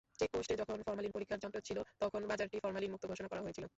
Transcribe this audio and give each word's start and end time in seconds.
চেকপোস্টে 0.19 0.55
যখন 0.55 0.77
ফরমালিন 0.81 1.11
পরীক্ষার 1.11 1.41
যন্ত্র 1.43 1.59
ছিল, 1.61 1.77
তখন 1.99 2.21
বাজারটি 2.27 2.57
ফরমালিনমুক্ত 2.63 3.05
ঘোষণা 3.07 3.27
করা 3.27 3.41
হয়েছিল। 3.41 3.65